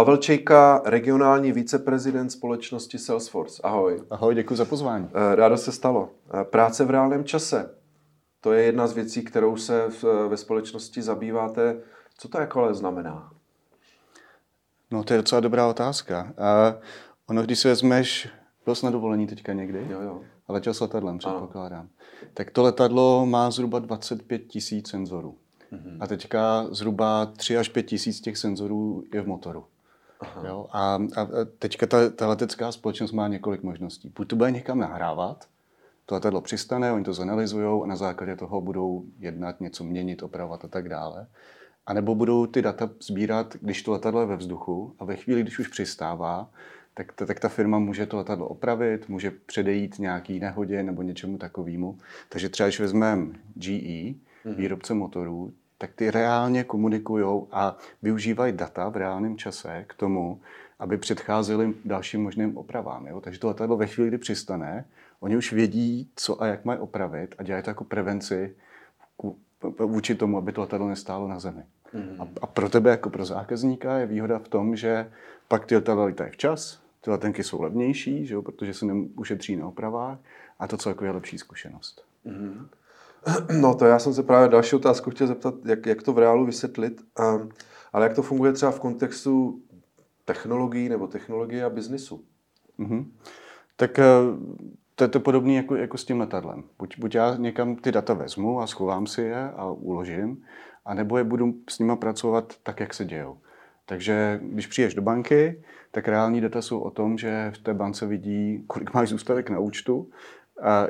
[0.00, 3.62] Pavel Čejka, regionální viceprezident společnosti Salesforce.
[3.62, 4.02] Ahoj.
[4.10, 5.08] Ahoj, děkuji za pozvání.
[5.14, 6.08] Eh, rádo se stalo.
[6.34, 7.74] Eh, práce v reálném čase.
[8.40, 11.76] To je jedna z věcí, kterou se v, ve společnosti zabýváte.
[12.18, 13.32] Co to jako ale znamená?
[14.90, 16.32] No, to je docela dobrá otázka.
[16.38, 16.74] A
[17.26, 18.28] ono, když si vezmeš,
[18.64, 19.86] byl jsi na dovolení teďka někdy?
[19.90, 20.20] Jo, jo.
[20.48, 21.80] A letěl s letadlem, předpokládám.
[21.80, 21.88] Ano.
[22.34, 25.36] Tak to letadlo má zhruba 25 tisíc senzorů.
[25.72, 25.96] Mm-hmm.
[26.00, 29.64] A teďka zhruba 3 až 5 tisíc těch senzorů je v motoru.
[30.46, 30.66] Jo?
[30.70, 34.12] A, a teďka ta, ta letecká společnost má několik možností.
[34.16, 35.48] Buď to bude někam nahrávat,
[36.06, 40.64] to letadlo přistane, oni to zanalizují a na základě toho budou jednat, něco měnit, opravovat
[40.64, 41.26] a tak dále.
[41.86, 45.42] A nebo budou ty data sbírat, když to letadlo je ve vzduchu a ve chvíli,
[45.42, 46.50] když už přistává,
[46.94, 51.38] tak, ta, tak ta firma může to letadlo opravit, může předejít nějaký nehodě nebo něčemu
[51.38, 51.98] takovému.
[52.28, 54.54] Takže třeba, když vezmeme GE, mhm.
[54.54, 60.40] výrobce motorů, tak ty reálně komunikují a využívají data v reálném čase k tomu,
[60.78, 63.06] aby předcházeli dalším možným opravám.
[63.06, 63.20] Jo?
[63.20, 64.84] Takže to letadlo ve chvíli, kdy přistane,
[65.20, 68.56] oni už vědí, co a jak mají opravit a dělají to jako prevenci
[69.78, 71.62] vůči tomu, aby to letadlo nestálo na zemi.
[71.92, 72.20] Mm.
[72.20, 75.10] A, a pro tebe jako pro zákazníka je výhoda v tom, že
[75.48, 78.86] pak ty letadla lítají včas, ty letenky jsou levnější, že jo, protože se
[79.16, 80.18] ušetří na opravách
[80.58, 82.04] a to celkově je lepší zkušenost.
[82.24, 82.68] Mm.
[83.60, 86.46] No to já jsem se právě další otázku chtěl zeptat, jak, jak to v reálu
[86.46, 87.48] vysvětlit, um,
[87.92, 89.62] ale jak to funguje třeba v kontextu
[90.24, 92.24] technologií nebo technologie a biznisu?
[92.78, 93.06] Mm-hmm.
[93.76, 94.04] Tak eh,
[94.94, 96.64] to je to podobné jako, jako s tím letadlem.
[96.78, 100.44] Buď, buď já někam ty data vezmu a schovám si je a uložím,
[100.84, 103.38] anebo je budu s nima pracovat tak, jak se dějou.
[103.86, 108.06] Takže když přijdeš do banky, tak reální data jsou o tom, že v té bance
[108.06, 110.10] vidí, kolik máš zůstatek na účtu,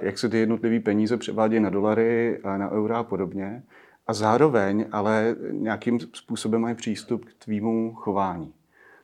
[0.03, 3.63] jak se ty jednotlivé peníze převádějí na dolary, na eura a podobně.
[4.07, 8.53] A zároveň ale nějakým způsobem mají přístup k tvýmu chování.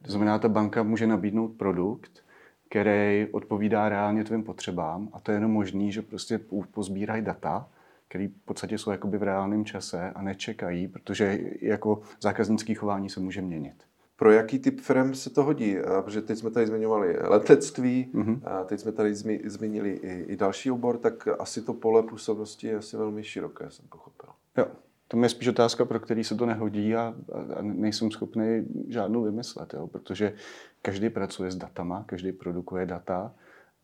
[0.02, 2.24] To znamená, ta banka může nabídnout produkt,
[2.68, 6.40] který odpovídá reálně tvým potřebám a to je jenom možný, že prostě
[6.70, 7.68] pozbírají data,
[8.08, 13.20] které v podstatě jsou jakoby v reálném čase a nečekají, protože jako zákaznické chování se
[13.20, 13.85] může měnit.
[14.16, 15.76] Pro jaký typ firm se to hodí?
[16.04, 18.40] Protože teď jsme tady zmiňovali letectví, mm-hmm.
[18.44, 22.76] a teď jsme tady zmínili i, i další obor, tak asi to pole působnosti je
[22.76, 24.30] asi velmi široké, jsem pochopil.
[24.56, 24.66] Jo,
[25.08, 27.14] to je spíš otázka, pro který se to nehodí a,
[27.56, 29.86] a nejsem schopný žádnou vymyslet, jo?
[29.86, 30.34] protože
[30.82, 33.32] každý pracuje s datama, každý produkuje data,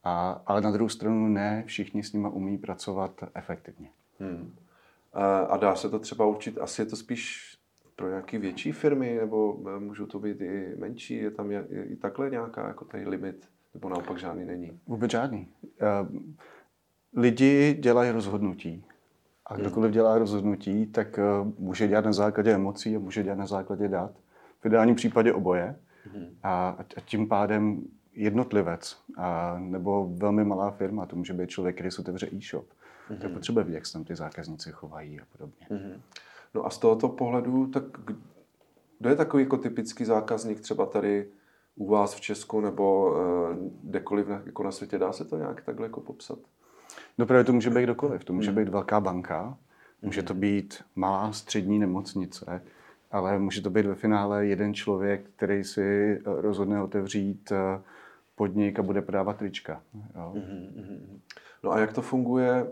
[0.04, 3.88] a, ale na druhou stranu ne všichni s nimi umí pracovat efektivně.
[4.20, 4.54] Hmm.
[5.12, 7.51] A, a dá se to třeba učit, asi je to spíš
[7.96, 12.30] pro nějaké větší firmy, nebo e, můžou to být i menší, je tam i takhle
[12.30, 14.80] nějaká jako tady limit, nebo naopak žádný není?
[14.86, 15.48] Vůbec žádný.
[17.16, 18.84] Lidi dělají rozhodnutí
[19.46, 21.22] a kdokoliv dělá rozhodnutí, tak e,
[21.58, 24.12] může dělat na základě emocí a může dělat na základě dat.
[24.60, 25.76] V ideálním případě oboje.
[26.42, 27.82] A, a tím pádem
[28.14, 32.66] jednotlivec a, nebo velmi malá firma, to může být člověk, který si otevře e-shop,
[33.10, 33.18] mm-hmm.
[33.18, 35.66] tak potřebuje vidět, jak se tam ty zákazníci chovají a podobně.
[35.70, 36.00] Mm-hmm.
[36.54, 37.84] No a z tohoto pohledu, tak
[38.98, 41.28] kdo je takový jako typický zákazník třeba tady
[41.76, 44.98] u vás v Česku nebo uh, kdekoliv na, jako na světě?
[44.98, 46.38] Dá se to nějak takhle jako popsat?
[47.18, 48.24] No právě to může být kdokoliv.
[48.24, 48.64] To může hmm.
[48.64, 49.58] být velká banka,
[50.02, 52.62] může to být malá střední nemocnice,
[53.10, 57.82] ale může to být ve finále jeden člověk, který si eh, rozhodne otevřít eh,
[58.36, 59.82] podnik a bude prodávat trička.
[59.94, 60.32] Jo.
[60.34, 61.20] Mm-hmm.
[61.62, 62.66] No a jak to funguje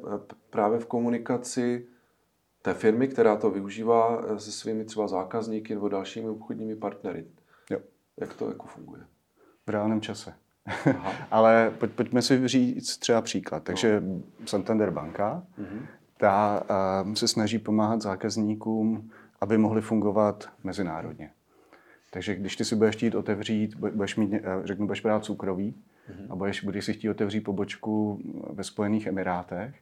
[0.51, 1.87] právě v komunikaci
[2.62, 7.25] té firmy, která to využívá eh, se svými třeba zákazníky nebo dalšími obchodními partnery.
[7.71, 7.78] Jo.
[8.16, 9.03] Jak to jako funguje?
[9.66, 10.34] V reálném čase.
[11.31, 13.62] Ale pojď, pojďme si říct třeba příklad.
[13.62, 14.22] Takže no.
[14.47, 15.87] Santander banka, mm-hmm.
[16.16, 16.62] ta
[17.04, 19.10] uh, se snaží pomáhat zákazníkům,
[19.41, 21.31] aby mohli fungovat mezinárodně.
[22.10, 26.27] Takže když ty si budeš chtít otevřít, budeš mít, eh, řeknu, budeš brát cukroví mm-hmm.
[26.31, 28.21] a budeš, budeš si chtít otevřít pobočku
[28.53, 29.75] ve Spojených Emirátech,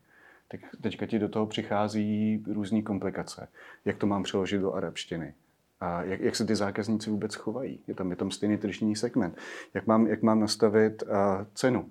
[0.48, 3.49] tak teďka ti do toho přichází různé komplikace.
[3.84, 5.34] Jak to mám přeložit do arabštiny?
[5.81, 7.81] A jak, jak se ty zákazníci vůbec chovají?
[7.87, 9.37] Je tam, je tam stejný tržní segment.
[9.75, 11.08] Jak mám, jak mám nastavit uh,
[11.55, 11.90] cenu?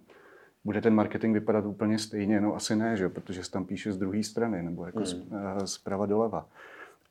[0.65, 2.41] Bude ten marketing vypadat úplně stejně?
[2.41, 3.09] No asi ne, že?
[3.09, 5.21] protože se tam píše z druhé strany nebo jako hmm.
[5.31, 6.49] uh, zprava doleva.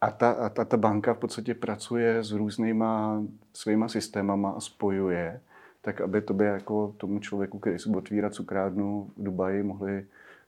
[0.00, 3.22] A ta, a ta, ta banka v podstatě pracuje s různýma
[3.52, 5.40] svýma systémama a spojuje,
[5.82, 10.06] tak aby to by jako tomu člověku, který si otvírat cukrárnu v Dubaji, mohli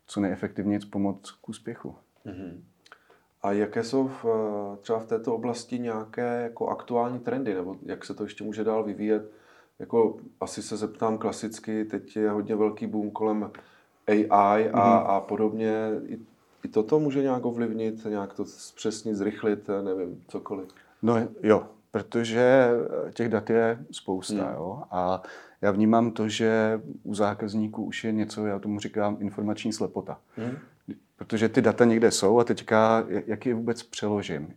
[0.08, 1.94] co nejefektivněji pomoct k úspěchu.
[2.26, 2.60] Mm-hmm.
[3.42, 4.24] A jaké jsou v,
[4.80, 8.84] třeba v této oblasti nějaké jako aktuální trendy, nebo jak se to ještě může dál
[8.84, 9.30] vyvíjet?
[9.78, 13.50] Jako asi se zeptám klasicky, teď je hodně velký boom kolem
[14.06, 15.06] AI a, mm-hmm.
[15.06, 15.90] a podobně.
[16.06, 16.18] I,
[16.64, 20.68] I toto může nějak ovlivnit, nějak to zpřesnit, zrychlit, nevím, cokoliv.
[21.02, 22.68] No jo, protože
[23.14, 24.44] těch dat je spousta.
[24.44, 24.54] Hmm.
[24.54, 24.82] Jo?
[24.90, 25.22] A
[25.62, 30.18] já vnímám to, že u zákazníků už je něco, já tomu říkám, informační slepota.
[30.36, 30.56] Hmm.
[31.16, 34.54] Protože ty data někde jsou a teďka, jak je vůbec přeložím,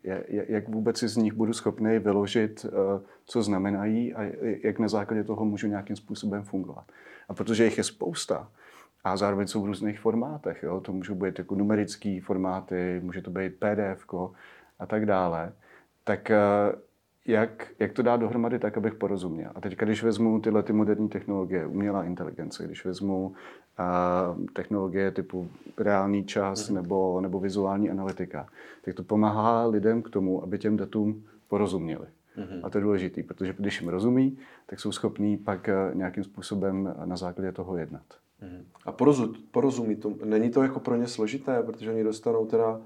[0.47, 4.31] jak vůbec si z nich budu schopný vyložit, eh, co znamenají a
[4.63, 6.85] jak na základě toho můžu nějakým způsobem fungovat.
[7.29, 8.47] A protože jich je spousta,
[9.03, 10.63] a zároveň jsou v různých formátech.
[10.63, 10.81] Jo?
[10.81, 14.05] To můžou být jako numerické formáty, může to být PDF
[14.79, 15.53] a tak dále.
[16.03, 16.37] Tak eh,
[17.27, 19.51] jak, jak to dát dohromady tak, abych porozuměl.
[19.55, 23.33] A teď, když vezmu tyhle ty moderní technologie, umělá inteligence, když vezmu
[23.77, 26.73] a, technologie typu reálný čas mm-hmm.
[26.73, 28.47] nebo, nebo vizuální analytika,
[28.81, 32.07] tak to pomáhá lidem k tomu, aby těm datům porozuměli.
[32.37, 32.59] Mm-hmm.
[32.63, 36.95] A to je důležité, protože když jim rozumí, tak jsou schopní pak eh, nějakým způsobem
[37.05, 38.03] na základě toho jednat.
[38.43, 38.63] Mm-hmm.
[38.85, 42.81] A porozum, porozumí to, není to jako pro ně složité, protože oni dostanou teda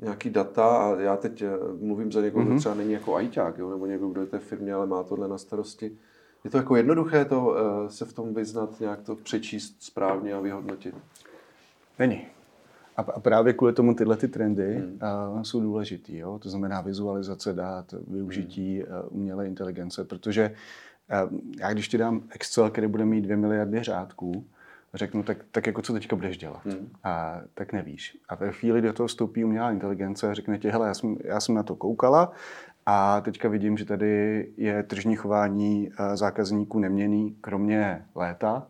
[0.00, 1.50] nějaký data a já teď eh,
[1.80, 2.46] mluvím za někoho, mm-hmm.
[2.46, 2.60] kdo mhm.
[2.60, 5.38] třeba není jako ajťák, jo, nebo někdo, kdo je té firmě, ale má tohle na
[5.38, 5.92] starosti.
[6.44, 10.40] Je to jako jednoduché to uh, se v tom vyznat, nějak to přečíst správně a
[10.40, 10.94] vyhodnotit?
[11.98, 12.26] Není.
[12.96, 14.98] A, právě kvůli tomu tyhle ty trendy hmm.
[15.34, 16.18] uh, jsou důležitý.
[16.18, 16.38] Jo?
[16.38, 19.02] To znamená vizualizace dát, využití hmm.
[19.10, 20.54] umělé inteligence, protože
[21.60, 24.44] já když ti dám Excel, který bude mít 2 miliardy řádků,
[24.94, 26.64] řeknu, tak, tak jako co teďka budeš dělat?
[26.64, 26.88] Hmm.
[27.04, 28.18] A tak nevíš.
[28.28, 31.16] A ve chvíli, kdy do toho vstoupí umělá inteligence a řekne ti, hele, já jsem,
[31.24, 32.32] já jsem na to koukala
[32.86, 38.66] a teďka vidím, že tady je tržní chování eh, zákazníků neměný, kromě léta,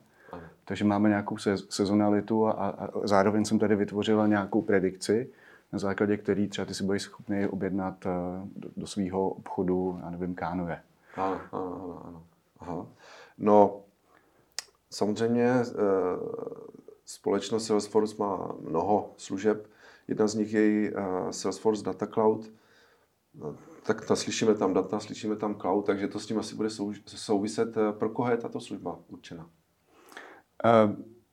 [0.65, 1.37] takže máme nějakou
[1.69, 5.31] sezonalitu a, a zároveň jsem tady vytvořila nějakou predikci,
[5.73, 8.11] na základě který třeba ty si budeš schopný objednat eh,
[8.56, 10.81] do, do svého obchodu, já nevím, kánuje.
[11.17, 12.23] Ano, ano, ano.
[12.61, 12.87] Aha.
[13.38, 13.81] No,
[14.90, 15.64] Samozřejmě eh,
[17.05, 19.67] společnost Salesforce má mnoho služeb.
[20.08, 22.50] Jedna z nich je eh, Salesforce Data Cloud.
[23.35, 23.56] No,
[23.87, 26.69] tak ta, slyšíme tam data, slyšíme tam cloud, takže to s tím asi bude
[27.06, 27.76] souviset.
[27.76, 29.50] Eh, pro koho je tato služba určena?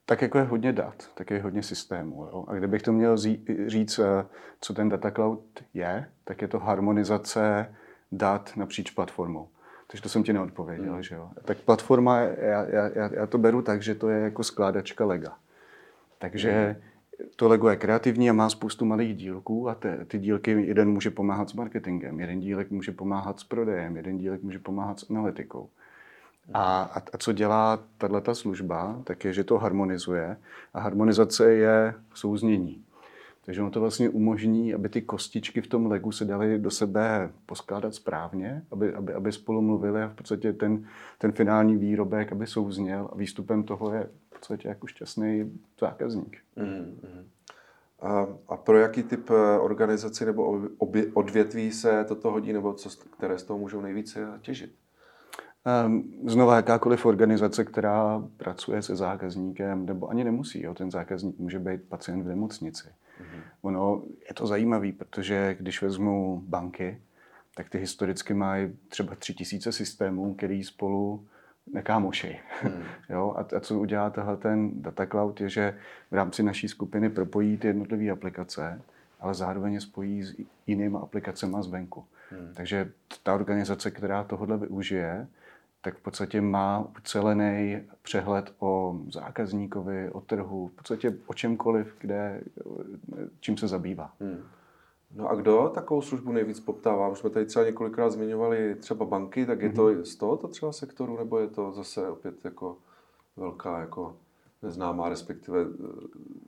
[0.06, 2.25] Tak jako je hodně dat, tak je hodně systémů.
[2.25, 2.46] Jo?
[2.48, 3.18] A kdybych to měl
[3.68, 4.00] říct,
[4.62, 5.44] co ten data cloud
[5.74, 7.75] je, tak je to harmonizace
[8.12, 9.50] dat napříč platformou.
[9.88, 11.04] Takže to jsem ti neodpověděl, hmm.
[11.04, 11.30] že jo.
[11.46, 15.38] Tak platforma, já, já, já to beru tak, že to je jako skládačka lega.
[16.20, 17.28] Takže hmm.
[17.36, 21.12] to Lego je kreativní a má spoustu malých dílků a ty, ty dílky, jeden může
[21.12, 25.70] pomáhat s marketingem, jeden dílek může pomáhat s prodejem, jeden dílek může pomáhat s analytikou.
[26.54, 30.38] A, a, a co dělá tato služba, tak je, že to harmonizuje.
[30.74, 32.85] A harmonizace je souznění.
[33.46, 37.30] Takže ono to vlastně umožní, aby ty kostičky v tom legu se daly do sebe
[37.46, 40.88] poskládat správně, aby, aby, aby spolu mluvili a v podstatě ten,
[41.18, 46.38] ten finální výrobek, aby souzněl a výstupem toho je v podstatě jako šťastný zákazník.
[46.58, 47.24] Mm-hmm.
[48.02, 52.90] A, a pro jaký typ eh, organizaci nebo obě, odvětví se toto hodí, nebo co,
[53.18, 54.72] které z toho můžou nejvíce těžit?
[55.66, 61.60] Ehm, znova jakákoliv organizace, která pracuje se zákazníkem, nebo ani nemusí, jo, ten zákazník může
[61.60, 62.88] být pacient v nemocnici.
[62.88, 63.42] Mm-hmm.
[63.62, 67.02] Ono je to zajímavé, protože když vezmu banky,
[67.56, 71.28] tak ty historicky mají třeba tři tisíce systémů, který spolu
[71.74, 72.40] nekámošej.
[72.62, 72.84] Hmm.
[73.10, 73.36] jo?
[73.38, 75.78] A, a co udělá tahle ten data cloud je, že
[76.12, 78.82] v rámci naší skupiny propojí ty jednotlivé aplikace,
[79.20, 80.36] ale zároveň je spojí s
[80.68, 82.06] jinými aplikacemi zvenku.
[82.30, 82.54] Hmm.
[82.56, 82.92] Takže
[83.24, 85.28] ta organizace, která tohle využije,
[85.86, 92.44] tak v podstatě má ucelený přehled o zákazníkovi, o trhu, v podstatě o čemkoliv, kde,
[93.39, 94.13] čím se zabývá.
[94.20, 94.44] Hmm.
[95.15, 97.08] No a kdo takovou službu nejvíc poptává?
[97.08, 100.01] Už jsme tady třeba několikrát zmiňovali třeba banky, tak je to mm-hmm.
[100.01, 102.77] z tohoto třeba sektoru, nebo je to zase opět jako
[103.38, 104.15] velká, jako
[104.62, 105.68] neznámá, respektive eh,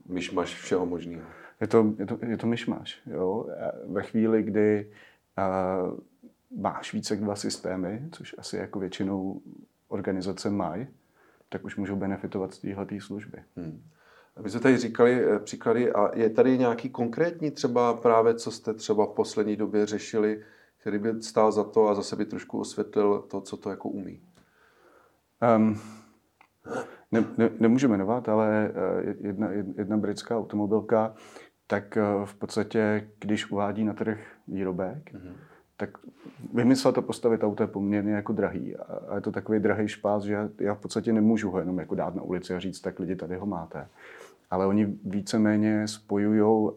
[0.10, 1.28] myšmaš všeho možného?
[1.62, 3.02] Je to, je to, je to myšmaš.
[3.06, 3.46] Jo?
[3.86, 4.92] Ve chvíli, kdy
[5.38, 6.00] uh,
[6.52, 9.42] máš více jak dva systémy, což asi jako většinou
[9.88, 10.88] organizace mají,
[11.50, 13.44] tak už můžou benefitovat z téhle služby.
[13.56, 13.84] Hmm.
[14.38, 18.74] Vy jste tady říkali eh, příklady a je tady nějaký konkrétní třeba právě, co jste
[18.74, 20.44] třeba v poslední době řešili,
[20.78, 24.22] který by stál za to a zase by trošku osvětlil to, co to jako umí?
[25.58, 25.80] Um,
[27.12, 31.16] ne, ne, nemůžu jmenovat, ale eh, jedna, jedna britská automobilka,
[31.68, 35.36] tak eh, v podstatě, když uvádí na trh výrobek, mm-hmm
[35.78, 35.90] tak
[36.54, 38.76] vymyslet to postavit auto je poměrně jako drahý.
[38.76, 42.16] A je to takový drahý špás, že já v podstatě nemůžu ho jenom jako dát
[42.16, 43.88] na ulici a říct, tak lidi tady ho máte.
[44.52, 46.72] Ale oni víceméně spojují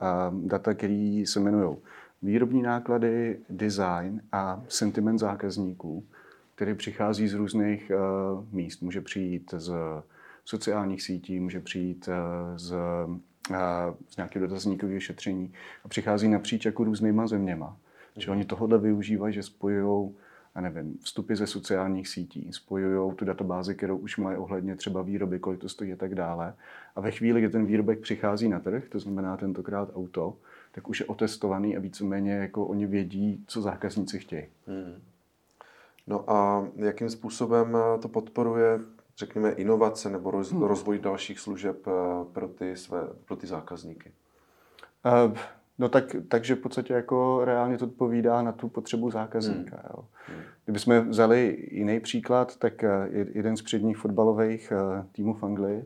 [0.44, 1.76] data, které se jmenují
[2.22, 6.04] výrobní náklady, design a sentiment zákazníků,
[6.54, 8.82] který přichází z různých uh, míst.
[8.82, 9.72] Může přijít z
[10.44, 13.16] sociálních sítí, může přijít uh, z, uh,
[14.08, 15.52] z nějakého dotazníkového šetření
[15.84, 17.76] a přichází napříč jako různýma zeměma.
[18.16, 20.10] Že oni tohle využívají, že spojují
[20.54, 25.38] a nevím, vstupy ze sociálních sítí, spojují tu databázi, kterou už mají ohledně třeba výroby,
[25.38, 26.54] kolik to stojí a tak dále.
[26.96, 30.36] A ve chvíli, kdy ten výrobek přichází na trh, to znamená tentokrát auto,
[30.72, 34.46] tak už je otestovaný a víceméně jako oni vědí, co zákazníci chtějí.
[34.66, 35.02] Hmm.
[36.06, 38.80] No a jakým způsobem to podporuje,
[39.18, 40.62] řekněme, inovace nebo roz, hmm.
[40.62, 41.90] rozvoj dalších služeb eh,
[42.32, 44.12] pro ty, své, pro ty zákazníky?
[45.04, 45.38] Uh,
[45.80, 49.76] No tak, takže v podstatě jako reálně to odpovídá na tu potřebu zákazníka.
[49.76, 49.86] Hmm.
[49.90, 50.04] Jo.
[50.26, 50.42] Hmm.
[50.64, 55.84] Kdybychom vzali jiný příklad, tak eh, jeden z předních fotbalových eh, týmů v Anglii,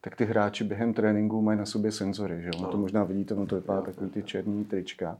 [0.00, 2.42] tak ty hráči během tréninku mají na sobě senzory.
[2.42, 2.50] Že?
[2.62, 2.68] No.
[2.68, 5.18] to možná vidíte, no to vypadá takový ty černý trička.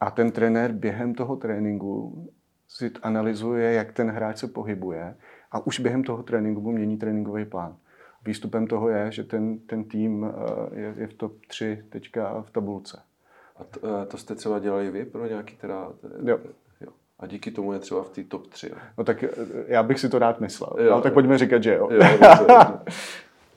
[0.00, 2.24] A ten trenér během toho tréninku
[2.68, 5.16] si analyzuje, jak ten hráč se pohybuje
[5.52, 7.76] a už během toho tréninku mu mění tréninkový plán.
[8.26, 12.50] Výstupem toho je, že ten, ten tým eh, je, je v top 3 teďka v
[12.50, 13.02] tabulce.
[13.56, 15.92] A to, eh, to jste třeba dělali vy pro nějaký teda...
[16.22, 16.38] Jo.
[16.80, 16.90] jo.
[17.18, 18.68] A díky tomu je třeba v té top 3.
[18.70, 18.76] Jo.
[18.98, 19.30] No tak eh,
[19.66, 20.76] já bych si to rád myslel.
[20.78, 21.88] Jo, no, tak pojďme říkat, že jo.
[21.90, 22.00] jo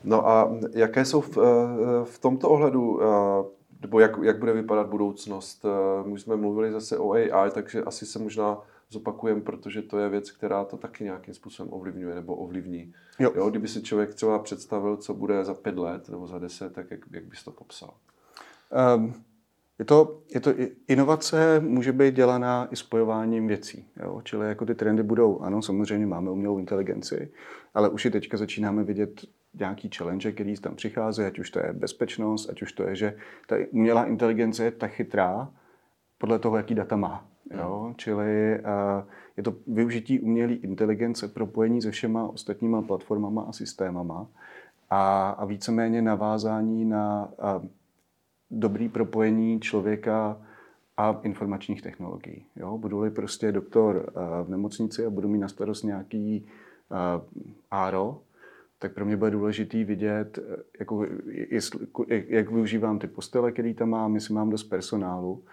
[0.04, 3.00] no a jaké jsou v, eh, v tomto ohledu,
[3.80, 5.64] nebo jak, jak bude vypadat budoucnost?
[6.04, 8.58] My jsme mluvili zase o AI, takže asi se možná
[8.90, 12.92] zopakujeme, protože to je věc, která to taky nějakým způsobem ovlivňuje nebo ovlivní.
[13.18, 13.32] Jo.
[13.36, 16.90] Jo, kdyby si člověk třeba představil, co bude za pět let nebo za deset, tak
[16.90, 17.94] jak, jak bys to popsal?
[18.96, 19.14] Um,
[19.78, 20.54] je to, je to,
[20.88, 23.88] inovace může být dělaná i spojováním věcí.
[24.02, 24.20] Jo?
[24.24, 27.32] Čili jako ty trendy budou, ano, samozřejmě máme umělou inteligenci,
[27.74, 29.20] ale už i teďka začínáme vidět
[29.60, 33.16] nějaký challenge, který tam přichází, ať už to je bezpečnost, ať už to je, že
[33.46, 35.50] ta umělá inteligence je tak chytrá
[36.18, 37.26] podle toho, jaký data má.
[37.56, 37.82] Jo?
[37.84, 37.94] Hmm.
[37.96, 44.26] Čili uh, je to využití umělé inteligence, propojení se všema ostatníma platformama a systémama
[44.90, 47.68] a, a víceméně navázání na uh,
[48.50, 50.40] dobrý propojení člověka
[50.96, 52.44] a informačních technologií.
[52.56, 52.78] Jo?
[52.78, 56.46] Budu-li prostě doktor eh, v nemocnici a budu mít na starost nějaký
[57.70, 58.24] ARO, eh,
[58.78, 61.06] tak pro mě bude důležitý vidět, eh, jako,
[61.50, 65.44] jestli, jak využívám ty postele, které tam mám, jestli mám dost personálu.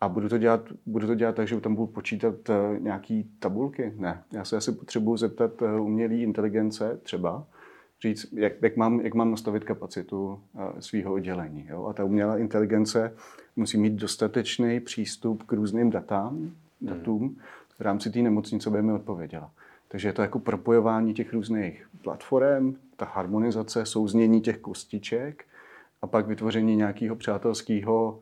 [0.00, 2.34] A budu to dělat, budu to dělat tak, že tam budu počítat
[2.78, 3.92] nějaký tabulky?
[3.96, 4.22] Ne.
[4.32, 7.46] Já se asi potřebuji zeptat umělé inteligence třeba,
[8.02, 11.66] říct, jak, jak, mám, jak mám nastavit kapacitu uh, svého oddělení.
[11.68, 11.86] Jo?
[11.86, 13.14] A ta umělá inteligence
[13.56, 16.52] musí mít dostatečný přístup k různým datám, hmm.
[16.80, 17.36] datům,
[17.78, 19.50] v rámci té nemocnice by mi odpověděla.
[19.88, 25.44] Takže je to jako propojování těch různých platform, ta harmonizace, souznění těch kostiček
[26.02, 28.20] a pak vytvoření nějakého přátelského,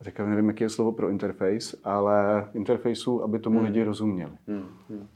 [0.00, 3.66] říkám, nevím, jaké je slovo pro interface, ale interfejsu, aby tomu hmm.
[3.66, 4.32] lidi rozuměli.
[4.46, 4.68] Hmm.
[4.88, 5.08] Hmm.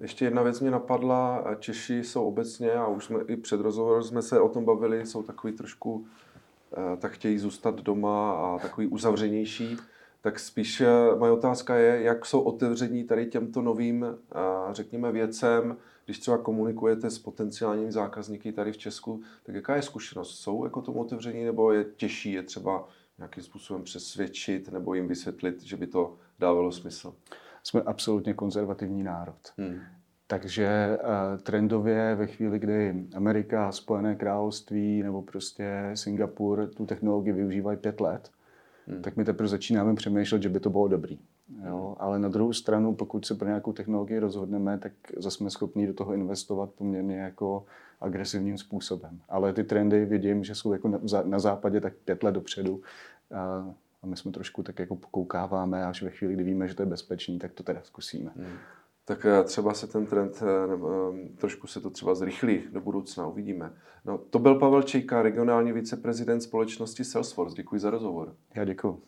[0.00, 1.44] Ještě jedna věc mě napadla.
[1.58, 5.22] Češi jsou obecně, a už jsme i před rozhovorem jsme se o tom bavili, jsou
[5.22, 9.76] takový trošku, uh, tak chtějí zůstat doma a takový uzavřenější.
[10.20, 15.76] Tak spíš uh, moje otázka je, jak jsou otevření tady těmto novým, uh, řekněme, věcem,
[16.04, 20.38] když třeba komunikujete s potenciálními zákazníky tady v Česku, tak jaká je zkušenost?
[20.38, 22.88] Jsou jako tomu otevření nebo je těžší je třeba
[23.18, 27.14] nějakým způsobem přesvědčit nebo jim vysvětlit, že by to dávalo smysl?
[27.62, 29.52] Jsme absolutně konzervativní národ.
[29.58, 29.80] Hmm.
[30.26, 37.78] Takže uh, trendově ve chvíli, kdy Amerika, Spojené království nebo prostě Singapur tu technologii využívají
[37.78, 38.30] pět let,
[38.86, 39.02] hmm.
[39.02, 41.18] tak my teprve začínáme přemýšlet, že by to bylo dobrý.
[41.66, 41.86] Jo?
[41.86, 41.94] Hmm.
[41.98, 45.94] Ale na druhou stranu, pokud se pro nějakou technologii rozhodneme, tak zase jsme schopni do
[45.94, 47.64] toho investovat poměrně jako
[48.00, 49.20] agresivním způsobem.
[49.28, 52.80] Ale ty trendy vidím, že jsou jako na, na západě tak pět let dopředu.
[54.02, 56.86] A my jsme trošku tak jako pokoukáváme, až ve chvíli, kdy víme, že to je
[56.86, 58.30] bezpečný, tak to teda zkusíme.
[58.36, 58.56] Hmm.
[59.04, 63.26] Tak eh, třeba se ten trend, eh, eh, trošku se to třeba zrychlí do budoucna,
[63.26, 63.72] uvidíme.
[64.04, 67.56] No, to byl Pavel Čejka, regionální viceprezident společnosti Salesforce.
[67.56, 68.34] Děkuji za rozhovor.
[68.54, 69.02] Já děkuji.